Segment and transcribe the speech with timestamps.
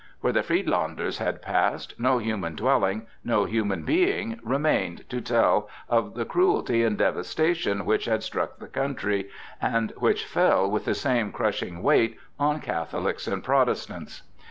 [0.21, 6.15] Where the Friedlanders had passed, no human dwelling, no human being remained to tell of
[6.15, 9.29] the cruelty and devastation which had struck the country,
[9.61, 14.23] and which fell with the same crushing weight on Catholics and Protestants.